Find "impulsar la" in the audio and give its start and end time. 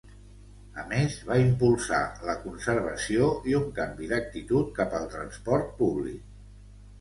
1.41-2.35